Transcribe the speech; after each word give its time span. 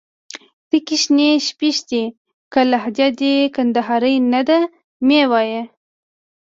تکي 0.69 0.97
شنې 1.03 1.29
شپيشتي. 1.47 2.03
که 2.53 2.61
لهجه 2.71 3.07
دي 3.19 3.35
کندهارۍ 3.55 4.15
نه 4.33 4.41
ده 4.47 4.59
مې 5.05 5.21
وايه 5.31 5.63